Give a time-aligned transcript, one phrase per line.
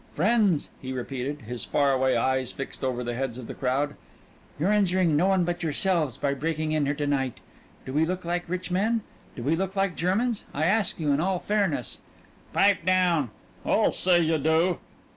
[0.15, 3.95] "Friends!" he repeated, his far away eyes fixed over the heads of the crowd,
[4.59, 7.39] "you're injuring no one but yourselves by breaking in here to night.
[7.85, 9.01] Do we look like rich men?
[9.35, 10.43] Do we look like Germans?
[10.55, 11.99] I ask you in all fairness"
[12.51, 13.29] "Pipe down!"
[13.63, 14.79] "I'll say you do!"